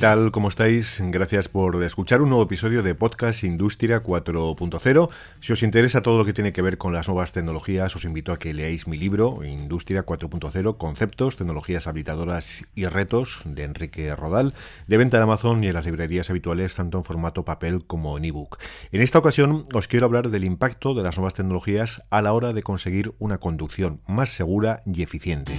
Tal? 0.00 0.32
¿Cómo 0.32 0.48
estáis? 0.48 1.02
Gracias 1.08 1.48
por 1.48 1.82
escuchar 1.82 2.22
un 2.22 2.30
nuevo 2.30 2.44
episodio 2.44 2.82
de 2.82 2.94
Podcast 2.94 3.44
Industria 3.44 4.02
4.0. 4.02 5.10
Si 5.40 5.52
os 5.52 5.62
interesa 5.62 6.00
todo 6.00 6.16
lo 6.16 6.24
que 6.24 6.32
tiene 6.32 6.54
que 6.54 6.62
ver 6.62 6.78
con 6.78 6.94
las 6.94 7.06
nuevas 7.08 7.32
tecnologías, 7.32 7.94
os 7.94 8.06
invito 8.06 8.32
a 8.32 8.38
que 8.38 8.54
leáis 8.54 8.86
mi 8.86 8.96
libro 8.96 9.44
Industria 9.44 10.06
4.0, 10.06 10.78
Conceptos, 10.78 11.36
Tecnologías 11.36 11.86
Habilitadoras 11.86 12.64
y 12.74 12.86
Retos, 12.86 13.42
de 13.44 13.64
Enrique 13.64 14.16
Rodal, 14.16 14.54
de 14.86 14.96
venta 14.96 15.18
en 15.18 15.24
Amazon 15.24 15.62
y 15.62 15.66
en 15.66 15.74
las 15.74 15.84
librerías 15.84 16.30
habituales, 16.30 16.74
tanto 16.74 16.96
en 16.96 17.04
formato 17.04 17.44
papel 17.44 17.84
como 17.86 18.16
en 18.16 18.24
ebook. 18.24 18.56
En 18.92 19.02
esta 19.02 19.18
ocasión 19.18 19.66
os 19.74 19.86
quiero 19.86 20.06
hablar 20.06 20.30
del 20.30 20.44
impacto 20.44 20.94
de 20.94 21.02
las 21.02 21.18
nuevas 21.18 21.34
tecnologías 21.34 22.02
a 22.08 22.22
la 22.22 22.32
hora 22.32 22.54
de 22.54 22.62
conseguir 22.62 23.12
una 23.18 23.36
conducción 23.36 24.00
más 24.06 24.30
segura 24.30 24.82
y 24.86 25.02
eficiente. 25.02 25.52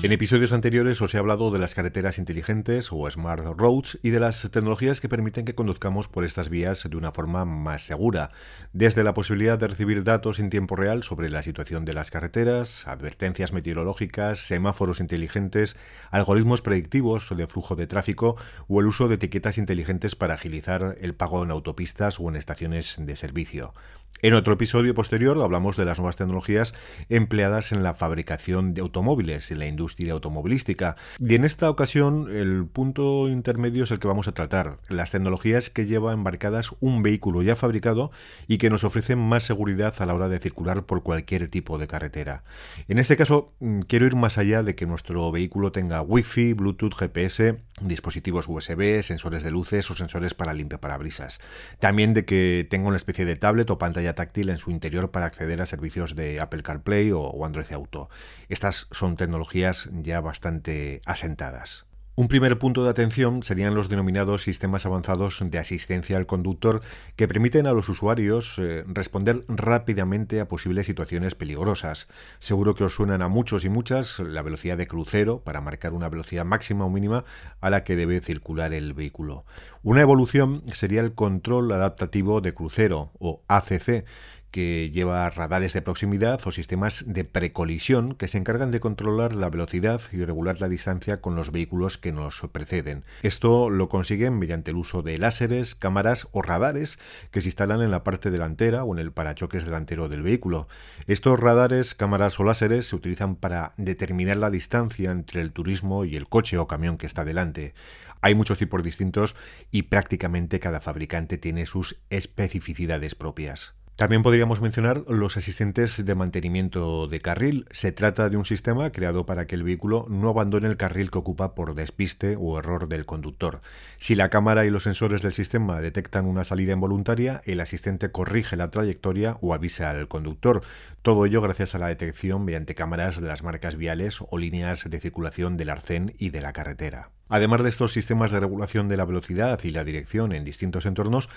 En 0.00 0.12
episodios 0.12 0.52
anteriores 0.52 1.02
os 1.02 1.12
he 1.12 1.18
hablado 1.18 1.50
de 1.50 1.58
las 1.58 1.74
carreteras 1.74 2.18
inteligentes 2.18 2.90
o 2.92 3.10
smart 3.10 3.44
roads 3.56 3.98
y 4.00 4.10
de 4.10 4.20
las 4.20 4.48
tecnologías 4.48 5.00
que 5.00 5.08
permiten 5.08 5.44
que 5.44 5.56
conduzcamos 5.56 6.06
por 6.06 6.24
estas 6.24 6.50
vías 6.50 6.88
de 6.88 6.96
una 6.96 7.10
forma 7.10 7.44
más 7.44 7.82
segura, 7.82 8.30
desde 8.72 9.02
la 9.02 9.12
posibilidad 9.12 9.58
de 9.58 9.66
recibir 9.66 10.04
datos 10.04 10.38
en 10.38 10.50
tiempo 10.50 10.76
real 10.76 11.02
sobre 11.02 11.30
la 11.30 11.42
situación 11.42 11.84
de 11.84 11.94
las 11.94 12.12
carreteras, 12.12 12.86
advertencias 12.86 13.52
meteorológicas, 13.52 14.38
semáforos 14.38 15.00
inteligentes, 15.00 15.76
algoritmos 16.12 16.62
predictivos 16.62 17.36
de 17.36 17.48
flujo 17.48 17.74
de 17.74 17.88
tráfico 17.88 18.36
o 18.68 18.78
el 18.78 18.86
uso 18.86 19.08
de 19.08 19.16
etiquetas 19.16 19.58
inteligentes 19.58 20.14
para 20.14 20.34
agilizar 20.34 20.94
el 21.00 21.16
pago 21.16 21.42
en 21.42 21.50
autopistas 21.50 22.20
o 22.20 22.28
en 22.28 22.36
estaciones 22.36 22.94
de 23.00 23.16
servicio. 23.16 23.74
En 24.20 24.34
otro 24.34 24.54
episodio 24.54 24.94
posterior 24.94 25.40
hablamos 25.40 25.76
de 25.76 25.84
las 25.84 25.98
nuevas 25.98 26.16
tecnologías 26.16 26.74
empleadas 27.08 27.70
en 27.70 27.84
la 27.84 27.94
fabricación 27.94 28.74
de 28.74 28.80
automóviles, 28.80 29.52
en 29.52 29.60
la 29.60 29.66
industria 29.66 29.87
automovilística. 30.10 30.96
Y 31.18 31.34
en 31.34 31.44
esta 31.44 31.70
ocasión 31.70 32.28
el 32.30 32.66
punto 32.66 33.28
intermedio 33.28 33.84
es 33.84 33.90
el 33.90 33.98
que 33.98 34.08
vamos 34.08 34.28
a 34.28 34.32
tratar, 34.32 34.78
las 34.88 35.10
tecnologías 35.10 35.70
que 35.70 35.86
lleva 35.86 36.12
embarcadas 36.12 36.74
un 36.80 37.02
vehículo 37.02 37.42
ya 37.42 37.56
fabricado 37.56 38.10
y 38.46 38.58
que 38.58 38.70
nos 38.70 38.84
ofrecen 38.84 39.18
más 39.18 39.44
seguridad 39.44 39.94
a 39.98 40.06
la 40.06 40.14
hora 40.14 40.28
de 40.28 40.38
circular 40.38 40.84
por 40.84 41.02
cualquier 41.02 41.48
tipo 41.48 41.78
de 41.78 41.86
carretera. 41.86 42.44
En 42.88 42.98
este 42.98 43.16
caso 43.16 43.52
mm, 43.60 43.80
quiero 43.80 44.06
ir 44.06 44.16
más 44.16 44.38
allá 44.38 44.62
de 44.62 44.74
que 44.74 44.86
nuestro 44.86 45.30
vehículo 45.32 45.72
tenga 45.72 46.02
Wi-Fi, 46.02 46.54
Bluetooth, 46.54 46.94
GPS, 46.94 47.58
dispositivos 47.80 48.46
USB, 48.48 49.02
sensores 49.02 49.42
de 49.42 49.50
luces 49.50 49.90
o 49.90 49.94
sensores 49.94 50.34
para 50.34 50.54
limpiaparabrisas. 50.54 51.40
También 51.78 52.14
de 52.14 52.24
que 52.24 52.66
tenga 52.68 52.88
una 52.88 52.96
especie 52.96 53.24
de 53.24 53.36
tablet 53.36 53.70
o 53.70 53.78
pantalla 53.78 54.14
táctil 54.14 54.48
en 54.48 54.58
su 54.58 54.70
interior 54.70 55.10
para 55.10 55.26
acceder 55.26 55.60
a 55.62 55.66
servicios 55.66 56.16
de 56.16 56.40
Apple 56.40 56.62
CarPlay 56.62 57.12
o 57.12 57.44
Android 57.44 57.70
Auto. 57.72 58.08
Estas 58.48 58.88
son 58.90 59.16
tecnologías 59.16 59.77
ya 59.92 60.20
bastante 60.20 61.02
asentadas. 61.04 61.88
Un 62.18 62.26
primer 62.26 62.58
punto 62.58 62.82
de 62.82 62.90
atención 62.90 63.44
serían 63.44 63.76
los 63.76 63.88
denominados 63.88 64.42
sistemas 64.42 64.84
avanzados 64.84 65.38
de 65.40 65.56
asistencia 65.56 66.16
al 66.16 66.26
conductor 66.26 66.82
que 67.14 67.28
permiten 67.28 67.68
a 67.68 67.72
los 67.72 67.88
usuarios 67.88 68.58
eh, 68.58 68.82
responder 68.88 69.44
rápidamente 69.46 70.40
a 70.40 70.48
posibles 70.48 70.86
situaciones 70.86 71.36
peligrosas. 71.36 72.08
Seguro 72.40 72.74
que 72.74 72.82
os 72.82 72.94
suenan 72.96 73.22
a 73.22 73.28
muchos 73.28 73.64
y 73.64 73.68
muchas 73.68 74.18
la 74.18 74.42
velocidad 74.42 74.76
de 74.76 74.88
crucero 74.88 75.44
para 75.44 75.60
marcar 75.60 75.92
una 75.92 76.08
velocidad 76.08 76.44
máxima 76.44 76.86
o 76.86 76.90
mínima 76.90 77.24
a 77.60 77.70
la 77.70 77.84
que 77.84 77.94
debe 77.94 78.20
circular 78.20 78.72
el 78.72 78.94
vehículo. 78.94 79.44
Una 79.84 80.02
evolución 80.02 80.64
sería 80.72 81.02
el 81.02 81.14
control 81.14 81.70
adaptativo 81.70 82.40
de 82.40 82.52
crucero 82.52 83.12
o 83.20 83.44
ACC 83.46 84.04
que 84.50 84.90
lleva 84.90 85.28
radares 85.30 85.72
de 85.72 85.82
proximidad 85.82 86.40
o 86.44 86.50
sistemas 86.50 87.04
de 87.06 87.24
precolisión 87.24 88.14
que 88.14 88.28
se 88.28 88.38
encargan 88.38 88.70
de 88.70 88.80
controlar 88.80 89.34
la 89.34 89.50
velocidad 89.50 90.00
y 90.12 90.24
regular 90.24 90.60
la 90.60 90.68
distancia 90.68 91.20
con 91.20 91.34
los 91.34 91.52
vehículos 91.52 91.98
que 91.98 92.12
nos 92.12 92.40
preceden. 92.52 93.04
Esto 93.22 93.70
lo 93.70 93.88
consiguen 93.88 94.38
mediante 94.38 94.70
el 94.70 94.76
uso 94.76 95.02
de 95.02 95.18
láseres, 95.18 95.74
cámaras 95.74 96.28
o 96.32 96.42
radares 96.42 96.98
que 97.30 97.40
se 97.40 97.48
instalan 97.48 97.82
en 97.82 97.90
la 97.90 98.04
parte 98.04 98.30
delantera 98.30 98.84
o 98.84 98.94
en 98.94 99.00
el 99.00 99.12
parachoques 99.12 99.64
delantero 99.64 100.08
del 100.08 100.22
vehículo. 100.22 100.68
Estos 101.06 101.38
radares, 101.38 101.94
cámaras 101.94 102.38
o 102.40 102.44
láseres 102.44 102.86
se 102.86 102.96
utilizan 102.96 103.36
para 103.36 103.74
determinar 103.76 104.38
la 104.38 104.50
distancia 104.50 105.10
entre 105.10 105.42
el 105.42 105.52
turismo 105.52 106.04
y 106.04 106.16
el 106.16 106.28
coche 106.28 106.58
o 106.58 106.66
camión 106.66 106.98
que 106.98 107.06
está 107.06 107.24
delante. 107.24 107.74
Hay 108.20 108.34
muchos 108.34 108.58
tipos 108.58 108.82
distintos 108.82 109.36
y 109.70 109.82
prácticamente 109.82 110.58
cada 110.58 110.80
fabricante 110.80 111.38
tiene 111.38 111.66
sus 111.66 112.00
especificidades 112.10 113.14
propias. 113.14 113.77
También 113.98 114.22
podríamos 114.22 114.60
mencionar 114.60 115.02
los 115.08 115.36
asistentes 115.36 116.04
de 116.04 116.14
mantenimiento 116.14 117.08
de 117.08 117.18
carril. 117.18 117.66
Se 117.72 117.90
trata 117.90 118.30
de 118.30 118.36
un 118.36 118.44
sistema 118.44 118.92
creado 118.92 119.26
para 119.26 119.48
que 119.48 119.56
el 119.56 119.64
vehículo 119.64 120.06
no 120.08 120.28
abandone 120.28 120.68
el 120.68 120.76
carril 120.76 121.10
que 121.10 121.18
ocupa 121.18 121.56
por 121.56 121.74
despiste 121.74 122.36
o 122.38 122.60
error 122.60 122.86
del 122.86 123.06
conductor. 123.06 123.60
Si 123.96 124.14
la 124.14 124.28
cámara 124.28 124.64
y 124.64 124.70
los 124.70 124.84
sensores 124.84 125.20
del 125.20 125.32
sistema 125.32 125.80
detectan 125.80 126.26
una 126.26 126.44
salida 126.44 126.74
involuntaria, 126.74 127.42
el 127.44 127.58
asistente 127.58 128.12
corrige 128.12 128.54
la 128.54 128.70
trayectoria 128.70 129.36
o 129.40 129.52
avisa 129.52 129.90
al 129.90 130.06
conductor. 130.06 130.62
Todo 131.02 131.26
ello 131.26 131.42
gracias 131.42 131.74
a 131.74 131.80
la 131.80 131.88
detección 131.88 132.44
mediante 132.44 132.76
cámaras 132.76 133.20
de 133.20 133.26
las 133.26 133.42
marcas 133.42 133.74
viales 133.74 134.20
o 134.30 134.38
líneas 134.38 134.88
de 134.88 135.00
circulación 135.00 135.56
del 135.56 135.70
arcén 135.70 136.14
y 136.20 136.30
de 136.30 136.40
la 136.40 136.52
carretera. 136.52 137.10
Además 137.28 137.62
de 137.62 137.68
estos 137.68 137.92
sistemas 137.92 138.30
de 138.30 138.40
regulación 138.40 138.88
de 138.88 138.96
la 138.96 139.04
velocidad 139.04 139.60
y 139.62 139.70
la 139.70 139.84
dirección 139.84 140.32
en 140.32 140.44
distintos 140.44 140.86
entornos, 140.86 141.28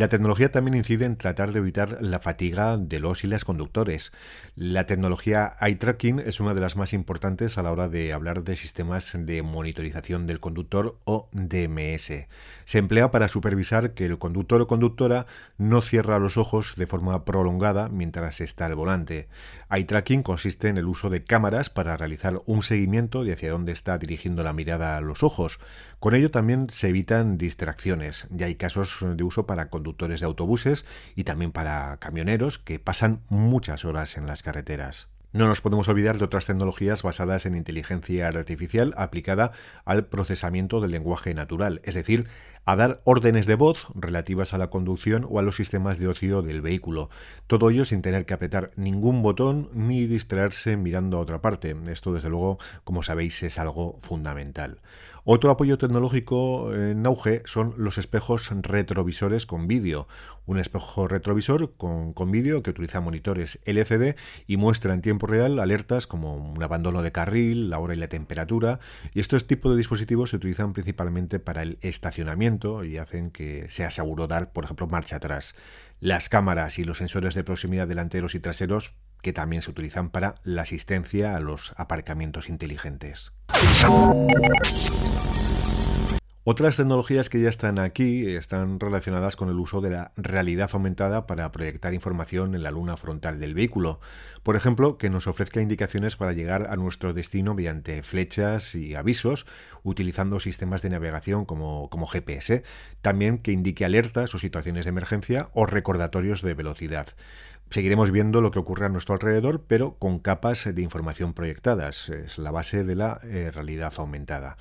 la 0.00 0.08
tecnología 0.08 0.50
también 0.50 0.78
incide 0.78 1.04
en 1.04 1.16
tratar 1.16 1.52
de 1.52 1.58
evitar 1.58 1.98
la 2.00 2.20
fatiga 2.20 2.78
de 2.78 3.00
los 3.00 3.22
y 3.22 3.26
las 3.26 3.44
conductores. 3.44 4.12
La 4.56 4.86
tecnología 4.86 5.58
eye 5.60 5.74
tracking 5.74 6.20
es 6.20 6.40
una 6.40 6.54
de 6.54 6.62
las 6.62 6.74
más 6.74 6.94
importantes 6.94 7.58
a 7.58 7.62
la 7.62 7.70
hora 7.70 7.90
de 7.90 8.14
hablar 8.14 8.42
de 8.42 8.56
sistemas 8.56 9.12
de 9.14 9.42
monitorización 9.42 10.26
del 10.26 10.40
conductor 10.40 10.96
o 11.04 11.28
DMS. 11.32 12.28
Se 12.64 12.78
emplea 12.78 13.10
para 13.10 13.28
supervisar 13.28 13.92
que 13.92 14.06
el 14.06 14.16
conductor 14.16 14.62
o 14.62 14.66
conductora 14.66 15.26
no 15.58 15.82
cierra 15.82 16.18
los 16.18 16.38
ojos 16.38 16.76
de 16.76 16.86
forma 16.86 17.26
prolongada 17.26 17.90
mientras 17.90 18.40
está 18.40 18.64
al 18.64 18.76
volante. 18.76 19.28
Eye 19.70 19.84
tracking 19.84 20.22
consiste 20.22 20.68
en 20.68 20.78
el 20.78 20.86
uso 20.86 21.10
de 21.10 21.24
cámaras 21.24 21.68
para 21.68 21.98
realizar 21.98 22.40
un 22.46 22.62
seguimiento 22.62 23.22
de 23.22 23.34
hacia 23.34 23.50
dónde 23.50 23.72
está 23.72 23.98
dirigiendo 23.98 24.44
la 24.44 24.54
mirada 24.54 24.96
a 24.96 25.02
los 25.02 25.22
ojos 25.22 25.60
con 26.00 26.14
ello 26.14 26.30
también 26.30 26.70
se 26.70 26.88
evitan 26.88 27.36
distracciones. 27.36 28.26
Ya 28.30 28.46
hay 28.46 28.54
casos 28.54 29.00
de 29.02 29.22
uso 29.22 29.46
para 29.46 29.68
conductores 29.68 29.89
de 29.96 30.26
autobuses 30.26 30.84
y 31.14 31.24
también 31.24 31.52
para 31.52 31.96
camioneros 31.98 32.58
que 32.58 32.78
pasan 32.78 33.20
muchas 33.28 33.84
horas 33.84 34.16
en 34.16 34.26
las 34.26 34.42
carreteras. 34.42 35.08
No 35.32 35.46
nos 35.46 35.60
podemos 35.60 35.86
olvidar 35.86 36.18
de 36.18 36.24
otras 36.24 36.46
tecnologías 36.46 37.04
basadas 37.04 37.46
en 37.46 37.54
inteligencia 37.54 38.26
artificial 38.26 38.94
aplicada 38.96 39.52
al 39.84 40.06
procesamiento 40.06 40.80
del 40.80 40.90
lenguaje 40.90 41.34
natural, 41.34 41.80
es 41.84 41.94
decir, 41.94 42.26
a 42.64 42.76
dar 42.76 42.98
órdenes 43.04 43.46
de 43.46 43.54
voz 43.54 43.86
relativas 43.94 44.54
a 44.54 44.58
la 44.58 44.70
conducción 44.70 45.26
o 45.28 45.38
a 45.38 45.42
los 45.42 45.56
sistemas 45.56 45.98
de 45.98 46.08
ocio 46.08 46.42
del 46.42 46.60
vehículo. 46.60 47.10
Todo 47.46 47.70
ello 47.70 47.84
sin 47.84 48.02
tener 48.02 48.26
que 48.26 48.34
apretar 48.34 48.70
ningún 48.76 49.22
botón 49.22 49.70
ni 49.72 50.06
distraerse 50.06 50.76
mirando 50.76 51.16
a 51.16 51.20
otra 51.20 51.40
parte. 51.40 51.76
Esto, 51.88 52.12
desde 52.12 52.28
luego, 52.28 52.58
como 52.84 53.02
sabéis, 53.02 53.42
es 53.42 53.58
algo 53.58 53.98
fundamental. 54.00 54.80
Otro 55.24 55.50
apoyo 55.50 55.76
tecnológico 55.76 56.74
en 56.74 57.04
auge 57.04 57.42
son 57.44 57.74
los 57.76 57.98
espejos 57.98 58.50
retrovisores 58.62 59.44
con 59.44 59.66
vídeo. 59.66 60.08
Un 60.46 60.58
espejo 60.58 61.06
retrovisor 61.06 61.74
con, 61.76 62.14
con 62.14 62.30
vídeo 62.30 62.62
que 62.62 62.70
utiliza 62.70 63.00
monitores 63.00 63.60
LCD 63.66 64.16
y 64.46 64.56
muestra 64.56 64.94
en 64.94 65.02
tiempo 65.02 65.26
real 65.26 65.58
alertas 65.58 66.06
como 66.06 66.34
un 66.34 66.62
abandono 66.62 67.02
de 67.02 67.12
carril, 67.12 67.68
la 67.68 67.78
hora 67.78 67.94
y 67.94 67.98
la 67.98 68.08
temperatura. 68.08 68.80
Y 69.12 69.20
estos 69.20 69.46
tipos 69.46 69.70
de 69.72 69.78
dispositivos 69.78 70.30
se 70.30 70.36
utilizan 70.36 70.72
principalmente 70.72 71.38
para 71.38 71.62
el 71.62 71.78
estacionamiento 71.82 72.49
y 72.84 72.98
hacen 72.98 73.30
que 73.30 73.70
sea 73.70 73.90
seguro 73.90 74.26
dar, 74.26 74.52
por 74.52 74.64
ejemplo, 74.64 74.86
marcha 74.86 75.16
atrás. 75.16 75.54
Las 76.00 76.28
cámaras 76.28 76.78
y 76.78 76.84
los 76.84 76.98
sensores 76.98 77.34
de 77.34 77.44
proximidad 77.44 77.86
delanteros 77.86 78.34
y 78.34 78.40
traseros 78.40 78.96
que 79.22 79.32
también 79.32 79.62
se 79.62 79.70
utilizan 79.70 80.10
para 80.10 80.36
la 80.44 80.62
asistencia 80.62 81.36
a 81.36 81.40
los 81.40 81.74
aparcamientos 81.76 82.48
inteligentes. 82.48 83.32
Otras 86.52 86.76
tecnologías 86.76 87.30
que 87.30 87.40
ya 87.40 87.48
están 87.48 87.78
aquí 87.78 88.26
están 88.26 88.80
relacionadas 88.80 89.36
con 89.36 89.50
el 89.50 89.60
uso 89.60 89.80
de 89.80 89.90
la 89.90 90.10
realidad 90.16 90.68
aumentada 90.72 91.24
para 91.28 91.52
proyectar 91.52 91.94
información 91.94 92.56
en 92.56 92.64
la 92.64 92.72
luna 92.72 92.96
frontal 92.96 93.38
del 93.38 93.54
vehículo. 93.54 94.00
Por 94.42 94.56
ejemplo, 94.56 94.98
que 94.98 95.10
nos 95.10 95.28
ofrezca 95.28 95.62
indicaciones 95.62 96.16
para 96.16 96.32
llegar 96.32 96.66
a 96.68 96.74
nuestro 96.74 97.14
destino 97.14 97.54
mediante 97.54 98.02
flechas 98.02 98.74
y 98.74 98.96
avisos, 98.96 99.46
utilizando 99.84 100.40
sistemas 100.40 100.82
de 100.82 100.90
navegación 100.90 101.44
como, 101.44 101.88
como 101.88 102.06
GPS. 102.06 102.64
También 103.00 103.38
que 103.38 103.52
indique 103.52 103.84
alertas 103.84 104.34
o 104.34 104.38
situaciones 104.38 104.86
de 104.86 104.88
emergencia 104.88 105.50
o 105.54 105.66
recordatorios 105.66 106.42
de 106.42 106.54
velocidad. 106.54 107.10
Seguiremos 107.70 108.10
viendo 108.10 108.40
lo 108.40 108.50
que 108.50 108.58
ocurre 108.58 108.86
a 108.86 108.88
nuestro 108.88 109.14
alrededor, 109.14 109.62
pero 109.68 109.94
con 109.94 110.18
capas 110.18 110.64
de 110.74 110.82
información 110.82 111.34
proyectadas. 111.34 112.08
Es 112.08 112.36
la 112.38 112.50
base 112.50 112.82
de 112.82 112.96
la 112.96 113.20
eh, 113.22 113.52
realidad 113.54 113.92
aumentada. 113.98 114.56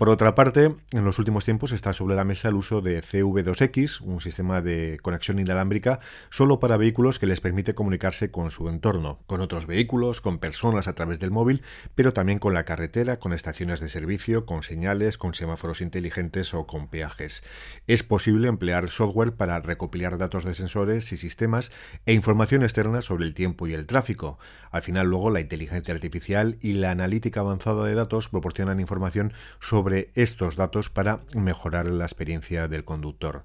Por 0.00 0.08
otra 0.08 0.34
parte, 0.34 0.74
en 0.92 1.04
los 1.04 1.18
últimos 1.18 1.44
tiempos 1.44 1.72
está 1.72 1.92
sobre 1.92 2.16
la 2.16 2.24
mesa 2.24 2.48
el 2.48 2.54
uso 2.54 2.80
de 2.80 3.02
CV2X, 3.02 4.00
un 4.00 4.22
sistema 4.22 4.62
de 4.62 4.98
conexión 5.02 5.38
inalámbrica 5.38 6.00
solo 6.30 6.58
para 6.58 6.78
vehículos 6.78 7.18
que 7.18 7.26
les 7.26 7.42
permite 7.42 7.74
comunicarse 7.74 8.30
con 8.30 8.50
su 8.50 8.70
entorno, 8.70 9.18
con 9.26 9.42
otros 9.42 9.66
vehículos, 9.66 10.22
con 10.22 10.38
personas 10.38 10.88
a 10.88 10.94
través 10.94 11.18
del 11.18 11.30
móvil, 11.30 11.60
pero 11.94 12.14
también 12.14 12.38
con 12.38 12.54
la 12.54 12.64
carretera, 12.64 13.18
con 13.18 13.34
estaciones 13.34 13.78
de 13.80 13.90
servicio, 13.90 14.46
con 14.46 14.62
señales, 14.62 15.18
con 15.18 15.34
semáforos 15.34 15.82
inteligentes 15.82 16.54
o 16.54 16.66
con 16.66 16.88
peajes. 16.88 17.44
Es 17.86 18.02
posible 18.02 18.48
emplear 18.48 18.88
software 18.88 19.34
para 19.34 19.60
recopilar 19.60 20.16
datos 20.16 20.46
de 20.46 20.54
sensores 20.54 21.12
y 21.12 21.18
sistemas 21.18 21.72
e 22.06 22.14
información 22.14 22.62
externa 22.62 23.02
sobre 23.02 23.26
el 23.26 23.34
tiempo 23.34 23.66
y 23.66 23.74
el 23.74 23.84
tráfico. 23.84 24.38
Al 24.70 24.80
final 24.80 25.08
luego 25.08 25.28
la 25.28 25.40
inteligencia 25.40 25.92
artificial 25.92 26.56
y 26.62 26.72
la 26.72 26.90
analítica 26.90 27.40
avanzada 27.40 27.84
de 27.84 27.94
datos 27.94 28.30
proporcionan 28.30 28.80
información 28.80 29.34
sobre 29.58 29.89
estos 30.14 30.56
datos 30.56 30.88
para 30.88 31.20
mejorar 31.34 31.86
la 31.86 32.04
experiencia 32.04 32.68
del 32.68 32.84
conductor. 32.84 33.44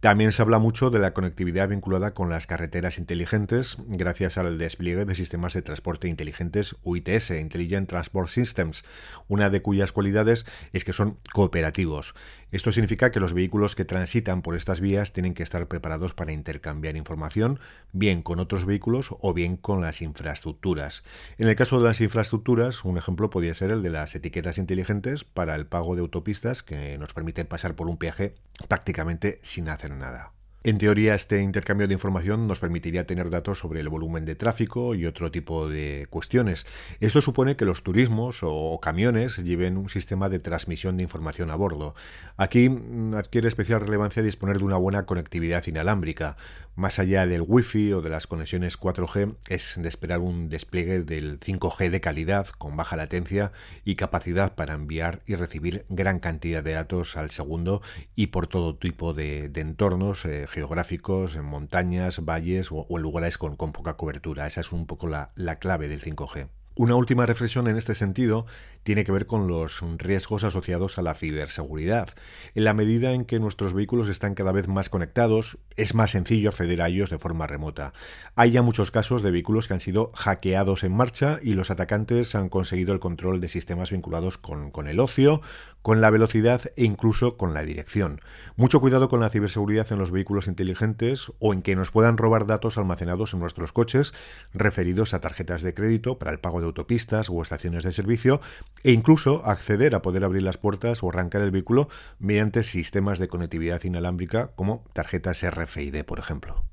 También 0.00 0.32
se 0.32 0.42
habla 0.42 0.58
mucho 0.58 0.90
de 0.90 0.98
la 0.98 1.14
conectividad 1.14 1.68
vinculada 1.68 2.12
con 2.12 2.28
las 2.28 2.46
carreteras 2.46 2.98
inteligentes 2.98 3.78
gracias 3.88 4.36
al 4.36 4.58
despliegue 4.58 5.06
de 5.06 5.14
sistemas 5.14 5.54
de 5.54 5.62
transporte 5.62 6.06
inteligentes 6.06 6.76
UITS, 6.82 7.30
Intelligent 7.30 7.88
Transport 7.88 8.28
Systems, 8.28 8.84
una 9.26 9.48
de 9.48 9.62
cuyas 9.62 9.92
cualidades 9.92 10.44
es 10.74 10.84
que 10.84 10.92
son 10.92 11.18
cooperativos. 11.32 12.14
Esto 12.52 12.72
significa 12.72 13.10
que 13.10 13.20
los 13.20 13.32
vehículos 13.32 13.74
que 13.74 13.86
transitan 13.86 14.42
por 14.42 14.54
estas 14.54 14.80
vías 14.80 15.12
tienen 15.12 15.34
que 15.34 15.42
estar 15.42 15.66
preparados 15.66 16.12
para 16.12 16.32
intercambiar 16.32 16.96
información, 16.96 17.58
bien 17.92 18.22
con 18.22 18.38
otros 18.38 18.66
vehículos 18.66 19.14
o 19.20 19.32
bien 19.32 19.56
con 19.56 19.80
las 19.80 20.02
infraestructuras. 20.02 21.04
En 21.38 21.48
el 21.48 21.56
caso 21.56 21.80
de 21.80 21.88
las 21.88 22.00
infraestructuras, 22.02 22.84
un 22.84 22.98
ejemplo 22.98 23.30
podría 23.30 23.54
ser 23.54 23.70
el 23.70 23.82
de 23.82 23.90
las 23.90 24.14
etiquetas 24.14 24.58
inteligentes 24.58 25.24
para 25.24 25.56
el 25.56 25.66
pago 25.66 25.96
de 25.96 26.02
autopistas 26.02 26.62
que 26.62 26.98
nos 26.98 27.14
permiten 27.14 27.46
pasar 27.46 27.74
por 27.74 27.88
un 27.88 27.96
peaje 27.96 28.34
prácticamente 28.68 29.38
sin 29.42 29.68
hacer 29.68 29.90
nada. 29.92 30.35
En 30.66 30.78
teoría, 30.78 31.14
este 31.14 31.42
intercambio 31.42 31.86
de 31.86 31.94
información 31.94 32.48
nos 32.48 32.58
permitiría 32.58 33.06
tener 33.06 33.30
datos 33.30 33.60
sobre 33.60 33.78
el 33.78 33.88
volumen 33.88 34.24
de 34.24 34.34
tráfico 34.34 34.96
y 34.96 35.06
otro 35.06 35.30
tipo 35.30 35.68
de 35.68 36.08
cuestiones. 36.10 36.66
Esto 36.98 37.20
supone 37.20 37.54
que 37.54 37.64
los 37.64 37.84
turismos 37.84 38.40
o 38.42 38.80
camiones 38.82 39.36
lleven 39.36 39.76
un 39.76 39.88
sistema 39.88 40.28
de 40.28 40.40
transmisión 40.40 40.96
de 40.96 41.04
información 41.04 41.52
a 41.52 41.54
bordo. 41.54 41.94
Aquí 42.36 42.68
mm, 42.68 43.14
adquiere 43.14 43.46
especial 43.46 43.80
relevancia 43.80 44.24
disponer 44.24 44.58
de 44.58 44.64
una 44.64 44.76
buena 44.76 45.06
conectividad 45.06 45.64
inalámbrica. 45.68 46.36
Más 46.74 46.98
allá 46.98 47.26
del 47.26 47.44
Wi-Fi 47.46 47.92
o 47.94 48.02
de 48.02 48.10
las 48.10 48.26
conexiones 48.26 48.78
4G, 48.78 49.36
es 49.48 49.80
de 49.80 49.88
esperar 49.88 50.18
un 50.18 50.50
despliegue 50.50 51.00
del 51.00 51.38
5G 51.40 51.90
de 51.90 52.00
calidad, 52.02 52.48
con 52.48 52.76
baja 52.76 52.96
latencia 52.96 53.52
y 53.84 53.94
capacidad 53.94 54.56
para 54.56 54.74
enviar 54.74 55.22
y 55.26 55.36
recibir 55.36 55.86
gran 55.88 56.18
cantidad 56.18 56.62
de 56.62 56.72
datos 56.72 57.16
al 57.16 57.30
segundo 57.30 57.80
y 58.14 58.26
por 58.26 58.48
todo 58.48 58.76
tipo 58.76 59.14
de, 59.14 59.50
entornos. 59.54 60.26
Eh, 60.26 60.46
geográficos, 60.56 61.36
en 61.36 61.44
montañas, 61.44 62.24
valles 62.24 62.68
o, 62.72 62.86
en 62.88 63.02
lugares 63.02 63.36
con, 63.36 63.56
poca 63.56 63.98
cobertura. 63.98 64.46
Esa 64.46 64.62
es 64.62 64.72
un 64.72 64.86
poco 64.86 65.06
la, 65.06 65.30
la 65.34 65.56
clave 65.56 65.86
del 65.86 66.00
5G. 66.00 66.48
Una 66.78 66.94
última 66.94 67.26
reflexión 67.26 67.68
en 67.68 67.76
este 67.76 67.94
sentido 67.94 68.46
tiene 68.82 69.04
que 69.04 69.12
ver 69.12 69.26
con 69.26 69.48
los 69.48 69.82
riesgos 69.98 70.44
asociados 70.44 70.96
a 70.96 71.02
la 71.02 71.14
ciberseguridad. 71.14 72.10
En 72.54 72.64
la 72.64 72.72
medida 72.72 73.12
en 73.12 73.24
que 73.24 73.38
nuestros 73.40 73.74
vehículos 73.74 74.08
están 74.08 74.34
cada 74.34 74.52
vez 74.52 74.68
más 74.68 74.88
conectados, 74.88 75.58
es 75.76 75.94
más 75.94 76.12
sencillo 76.12 76.50
acceder 76.50 76.80
a 76.80 76.88
ellos 76.88 77.10
de 77.10 77.18
forma 77.18 77.46
remota. 77.46 77.92
Hay 78.34 78.52
ya 78.52 78.62
muchos 78.62 78.90
casos 78.90 79.22
de 79.22 79.30
vehículos 79.30 79.68
que 79.68 79.74
han 79.74 79.80
sido 79.80 80.10
hackeados 80.14 80.84
en 80.84 80.92
marcha 80.92 81.38
y 81.42 81.52
los 81.52 81.70
atacantes 81.70 82.34
han 82.34 82.48
conseguido 82.48 82.94
el 82.94 83.00
control 83.00 83.40
de 83.40 83.48
sistemas 83.48 83.90
vinculados 83.90 84.38
con 84.38 84.86
el 84.86 85.00
ocio, 85.00 85.42
con 85.86 86.00
la 86.00 86.10
velocidad 86.10 86.62
e 86.74 86.84
incluso 86.84 87.36
con 87.36 87.54
la 87.54 87.62
dirección. 87.62 88.20
Mucho 88.56 88.80
cuidado 88.80 89.08
con 89.08 89.20
la 89.20 89.30
ciberseguridad 89.30 89.92
en 89.92 90.00
los 90.00 90.10
vehículos 90.10 90.48
inteligentes 90.48 91.30
o 91.38 91.52
en 91.52 91.62
que 91.62 91.76
nos 91.76 91.92
puedan 91.92 92.16
robar 92.16 92.44
datos 92.44 92.76
almacenados 92.76 93.34
en 93.34 93.38
nuestros 93.38 93.70
coches 93.70 94.12
referidos 94.52 95.14
a 95.14 95.20
tarjetas 95.20 95.62
de 95.62 95.74
crédito 95.74 96.18
para 96.18 96.32
el 96.32 96.40
pago 96.40 96.58
de 96.58 96.66
autopistas 96.66 97.30
o 97.30 97.40
estaciones 97.40 97.84
de 97.84 97.92
servicio 97.92 98.40
e 98.82 98.90
incluso 98.90 99.46
acceder 99.46 99.94
a 99.94 100.02
poder 100.02 100.24
abrir 100.24 100.42
las 100.42 100.58
puertas 100.58 101.04
o 101.04 101.08
arrancar 101.08 101.42
el 101.42 101.52
vehículo 101.52 101.88
mediante 102.18 102.64
sistemas 102.64 103.20
de 103.20 103.28
conectividad 103.28 103.84
inalámbrica 103.84 104.50
como 104.56 104.82
tarjetas 104.92 105.48
RFID, 105.48 106.02
por 106.02 106.18
ejemplo. 106.18 106.64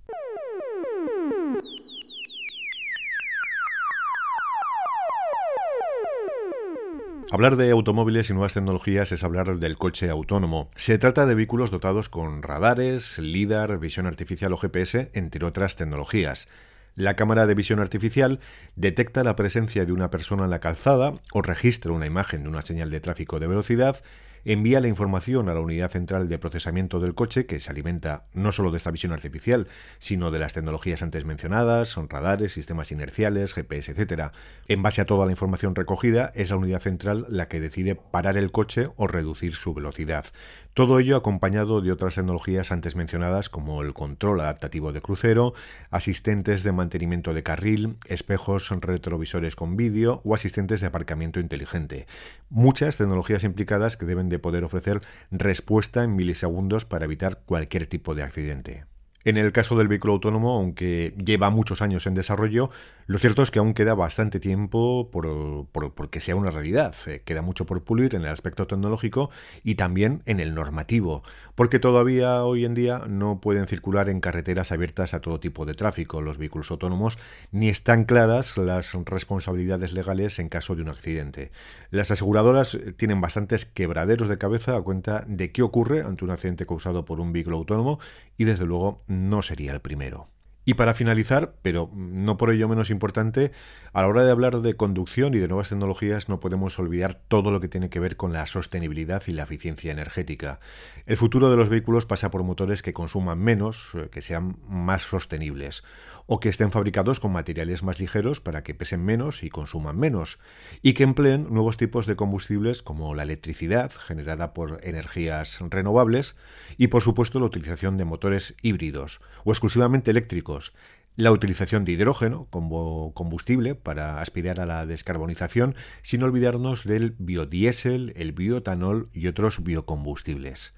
Hablar 7.33 7.55
de 7.55 7.71
automóviles 7.71 8.29
y 8.29 8.33
nuevas 8.33 8.53
tecnologías 8.53 9.11
es 9.11 9.23
hablar 9.23 9.57
del 9.57 9.75
coche 9.75 10.07
autónomo. 10.07 10.69
Se 10.75 10.99
trata 10.99 11.25
de 11.25 11.33
vehículos 11.33 11.71
dotados 11.71 12.07
con 12.07 12.43
radares, 12.43 13.17
LIDAR, 13.17 13.79
visión 13.79 14.05
artificial 14.05 14.53
o 14.53 14.57
GPS, 14.57 15.09
entre 15.15 15.43
otras 15.43 15.75
tecnologías. 15.75 16.47
La 16.95 17.15
cámara 17.15 17.47
de 17.47 17.55
visión 17.55 17.79
artificial 17.79 18.39
detecta 18.75 19.23
la 19.23 19.35
presencia 19.35 19.83
de 19.83 19.93
una 19.93 20.11
persona 20.11 20.43
en 20.43 20.51
la 20.51 20.59
calzada 20.59 21.15
o 21.33 21.41
registra 21.41 21.91
una 21.91 22.05
imagen 22.05 22.43
de 22.43 22.49
una 22.49 22.61
señal 22.61 22.91
de 22.91 22.99
tráfico 22.99 23.39
de 23.39 23.47
velocidad 23.47 24.03
envía 24.45 24.79
la 24.79 24.87
información 24.87 25.49
a 25.49 25.53
la 25.53 25.59
unidad 25.59 25.91
central 25.91 26.27
de 26.27 26.39
procesamiento 26.39 26.99
del 26.99 27.15
coche, 27.15 27.45
que 27.45 27.59
se 27.59 27.71
alimenta 27.71 28.25
no 28.33 28.51
solo 28.51 28.71
de 28.71 28.77
esta 28.77 28.91
visión 28.91 29.13
artificial, 29.13 29.67
sino 29.99 30.31
de 30.31 30.39
las 30.39 30.53
tecnologías 30.53 31.01
antes 31.01 31.25
mencionadas, 31.25 31.89
son 31.89 32.09
radares, 32.09 32.53
sistemas 32.53 32.91
inerciales, 32.91 33.53
GPS, 33.53 33.91
etc. 33.91 34.31
En 34.67 34.81
base 34.81 35.01
a 35.01 35.05
toda 35.05 35.25
la 35.25 35.31
información 35.31 35.75
recogida, 35.75 36.31
es 36.35 36.49
la 36.49 36.57
unidad 36.57 36.81
central 36.81 37.25
la 37.29 37.47
que 37.47 37.59
decide 37.59 37.95
parar 37.95 38.37
el 38.37 38.51
coche 38.51 38.89
o 38.95 39.07
reducir 39.07 39.55
su 39.55 39.73
velocidad. 39.73 40.25
Todo 40.73 40.97
ello 40.97 41.15
acompañado 41.15 41.81
de 41.81 41.91
otras 41.91 42.15
tecnologías 42.15 42.71
antes 42.71 42.95
mencionadas 42.95 43.47
como 43.47 43.83
el 43.83 43.93
control 43.93 44.41
adaptativo 44.41 44.91
de 44.91 45.01
crucero, 45.01 45.53
asistentes 45.91 46.63
de 46.63 46.71
mantenimiento 46.71 47.35
de 47.35 47.43
carril, 47.43 47.97
espejos 48.07 48.71
retrovisores 48.81 49.55
con 49.55 49.77
vídeo 49.77 50.21
o 50.23 50.33
asistentes 50.33 50.81
de 50.81 50.87
aparcamiento 50.87 51.39
inteligente. 51.39 52.07
Muchas 52.49 52.97
tecnologías 52.97 53.43
implicadas 53.43 53.97
que 53.97 54.07
deben 54.07 54.29
de 54.33 54.39
poder 54.39 54.65
ofrecer 54.65 55.01
respuesta 55.31 56.03
en 56.03 56.15
milisegundos 56.15 56.83
para 56.83 57.05
evitar 57.05 57.43
cualquier 57.45 57.87
tipo 57.87 58.15
de 58.15 58.23
accidente. 58.23 58.85
En 59.25 59.37
el 59.37 59.53
caso 59.53 59.77
del 59.77 59.87
vehículo 59.87 60.13
autónomo, 60.13 60.57
aunque 60.57 61.15
lleva 61.23 61.49
muchos 61.49 61.81
años 61.81 62.07
en 62.07 62.15
desarrollo, 62.15 62.71
lo 63.05 63.19
cierto 63.19 63.43
es 63.43 63.51
que 63.51 63.59
aún 63.59 63.73
queda 63.73 63.93
bastante 63.95 64.39
tiempo 64.39 65.09
por, 65.11 66.09
que 66.09 66.21
sea 66.21 66.35
una 66.35 66.51
realidad. 66.51 66.95
Eh, 67.07 67.21
queda 67.25 67.41
mucho 67.41 67.65
por 67.65 67.83
pulir 67.83 68.15
en 68.15 68.21
el 68.21 68.29
aspecto 68.29 68.65
tecnológico 68.65 69.29
y 69.63 69.75
también 69.75 70.21
en 70.25 70.39
el 70.39 70.55
normativo, 70.55 71.23
porque 71.55 71.79
todavía 71.79 72.43
hoy 72.43 72.65
en 72.65 72.73
día 72.73 73.03
no 73.07 73.41
pueden 73.41 73.67
circular 73.67 74.09
en 74.09 74.21
carreteras 74.21 74.71
abiertas 74.71 75.13
a 75.13 75.19
todo 75.19 75.39
tipo 75.39 75.65
de 75.65 75.73
tráfico 75.73 76.21
los 76.21 76.37
vehículos 76.37 76.71
autónomos, 76.71 77.17
ni 77.51 77.69
están 77.69 78.05
claras 78.05 78.57
las 78.57 78.93
responsabilidades 78.93 79.91
legales 79.91 80.39
en 80.39 80.49
caso 80.49 80.75
de 80.75 80.83
un 80.83 80.89
accidente. 80.89 81.51
Las 81.91 82.11
aseguradoras 82.11 82.77
tienen 82.97 83.21
bastantes 83.21 83.65
quebraderos 83.65 84.29
de 84.29 84.37
cabeza 84.37 84.75
a 84.77 84.81
cuenta 84.81 85.25
de 85.27 85.51
qué 85.51 85.61
ocurre 85.61 86.01
ante 86.01 86.23
un 86.23 86.31
accidente 86.31 86.65
causado 86.65 87.05
por 87.05 87.19
un 87.19 87.33
vehículo 87.33 87.57
autónomo 87.57 87.99
y 88.37 88.45
desde 88.45 88.65
luego 88.65 89.03
no 89.07 89.41
sería 89.41 89.73
el 89.73 89.81
primero. 89.81 90.29
Y 90.65 90.75
para 90.75 90.93
finalizar, 90.93 91.55
pero 91.61 91.89
no 91.93 92.37
por 92.37 92.49
ello 92.49 92.69
menos 92.69 92.89
importante, 92.89 93.51
a 93.91 94.01
la 94.01 94.07
hora 94.07 94.23
de 94.23 94.31
hablar 94.31 94.61
de 94.61 94.75
conducción 94.75 95.33
y 95.33 95.39
de 95.39 95.47
nuevas 95.47 95.69
tecnologías 95.69 96.29
no 96.29 96.39
podemos 96.39 96.79
olvidar 96.79 97.19
todo 97.27 97.51
lo 97.51 97.59
que 97.59 97.67
tiene 97.67 97.89
que 97.89 97.99
ver 97.99 98.15
con 98.15 98.31
la 98.31 98.45
sostenibilidad 98.45 99.23
y 99.27 99.31
la 99.31 99.43
eficiencia 99.43 99.91
energética. 99.91 100.59
El 101.05 101.17
futuro 101.17 101.49
de 101.51 101.57
los 101.57 101.69
vehículos 101.69 102.05
pasa 102.05 102.31
por 102.31 102.43
motores 102.43 102.81
que 102.81 102.93
consuman 102.93 103.39
menos, 103.39 103.91
eh, 103.95 104.09
que 104.09 104.21
sean 104.21 104.57
más 104.67 105.01
sostenibles 105.01 105.83
o 106.25 106.39
que 106.39 106.49
estén 106.49 106.71
fabricados 106.71 107.19
con 107.19 107.31
materiales 107.31 107.83
más 107.83 107.99
ligeros 107.99 108.39
para 108.39 108.63
que 108.63 108.73
pesen 108.73 109.03
menos 109.03 109.43
y 109.43 109.49
consuman 109.49 109.97
menos, 109.97 110.39
y 110.81 110.93
que 110.93 111.03
empleen 111.03 111.47
nuevos 111.49 111.77
tipos 111.77 112.05
de 112.05 112.15
combustibles 112.15 112.81
como 112.81 113.13
la 113.15 113.23
electricidad 113.23 113.91
generada 113.91 114.53
por 114.53 114.79
energías 114.83 115.59
renovables 115.59 116.35
y 116.77 116.87
por 116.87 117.01
supuesto 117.01 117.39
la 117.39 117.45
utilización 117.45 117.97
de 117.97 118.05
motores 118.05 118.55
híbridos 118.61 119.21
o 119.43 119.51
exclusivamente 119.51 120.11
eléctricos. 120.11 120.73
la 121.15 121.31
utilización 121.31 121.85
de 121.85 121.91
hidrógeno 121.91 122.47
como 122.49 123.13
combustible 123.13 123.75
para 123.75 124.19
aspirar 124.19 124.59
a 124.59 124.65
la 124.65 124.85
descarbonización, 124.87 125.75
sin 126.01 126.23
olvidarnos 126.23 126.85
del 126.85 127.15
biodiesel, 127.19 128.13
el 128.15 128.31
bioetanol 128.31 129.09
y 129.13 129.27
otros 129.27 129.63
biocombustibles. 129.63 130.73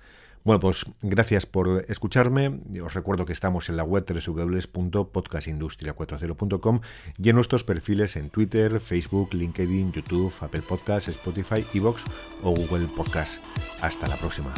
Bueno, 0.46 0.60
pues 0.60 0.86
gracias 1.02 1.48
por 1.48 1.86
escucharme. 1.90 2.60
Os 2.84 2.94
recuerdo 2.94 3.26
que 3.26 3.34
estamos 3.34 3.68
en 3.68 3.78
la 3.78 3.84
web 3.84 4.06
www.podcastindustria40.com 4.08 6.82
y 7.18 7.30
en 7.30 7.36
nuestros 7.36 7.64
perfiles 7.64 8.16
en 8.16 8.30
Twitter, 8.30 8.80
Facebook, 8.80 9.34
LinkedIn, 9.34 9.92
YouTube, 9.92 10.32
Apple 10.42 10.62
Podcasts, 10.62 11.10
Spotify, 11.10 11.66
Evox 11.74 12.06
o 12.44 12.52
Google 12.52 12.88
Podcasts. 12.96 13.42
Hasta 13.82 14.08
la 14.08 14.18
próxima. 14.18 14.54